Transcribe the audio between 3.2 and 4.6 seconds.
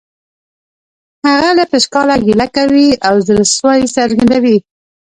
زړه سوی څرګندوي